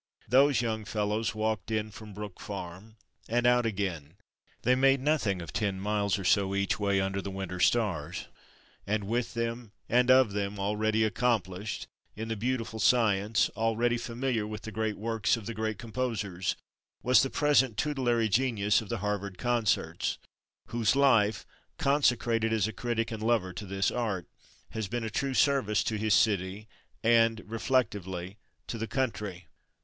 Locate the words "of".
5.43-5.53, 10.09-10.31, 15.37-15.45, 18.81-18.89